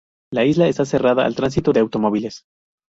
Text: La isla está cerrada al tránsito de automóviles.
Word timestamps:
La 0.33 0.45
isla 0.45 0.67
está 0.67 0.83
cerrada 0.83 1.27
al 1.27 1.35
tránsito 1.35 1.73
de 1.73 1.79
automóviles. 1.81 2.43